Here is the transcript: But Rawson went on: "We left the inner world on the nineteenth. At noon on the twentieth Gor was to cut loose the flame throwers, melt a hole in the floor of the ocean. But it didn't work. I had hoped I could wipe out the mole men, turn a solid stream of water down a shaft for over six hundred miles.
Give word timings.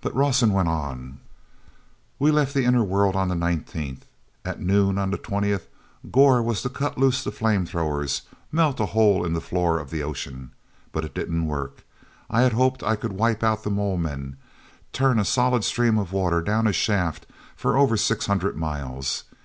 But 0.00 0.12
Rawson 0.12 0.52
went 0.52 0.66
on: 0.66 1.20
"We 2.18 2.32
left 2.32 2.52
the 2.52 2.64
inner 2.64 2.82
world 2.82 3.14
on 3.14 3.28
the 3.28 3.36
nineteenth. 3.36 4.06
At 4.44 4.60
noon 4.60 4.98
on 4.98 5.12
the 5.12 5.16
twentieth 5.16 5.68
Gor 6.10 6.42
was 6.42 6.62
to 6.62 6.68
cut 6.68 6.98
loose 6.98 7.22
the 7.22 7.30
flame 7.30 7.64
throwers, 7.64 8.22
melt 8.50 8.80
a 8.80 8.86
hole 8.86 9.24
in 9.24 9.34
the 9.34 9.40
floor 9.40 9.78
of 9.78 9.90
the 9.90 10.02
ocean. 10.02 10.50
But 10.90 11.04
it 11.04 11.14
didn't 11.14 11.46
work. 11.46 11.84
I 12.28 12.40
had 12.40 12.54
hoped 12.54 12.82
I 12.82 12.96
could 12.96 13.12
wipe 13.12 13.44
out 13.44 13.62
the 13.62 13.70
mole 13.70 13.98
men, 13.98 14.36
turn 14.92 15.20
a 15.20 15.24
solid 15.24 15.62
stream 15.62 15.96
of 15.96 16.12
water 16.12 16.42
down 16.42 16.66
a 16.66 16.72
shaft 16.72 17.24
for 17.54 17.76
over 17.76 17.96
six 17.96 18.26
hundred 18.26 18.56
miles. 18.56 19.22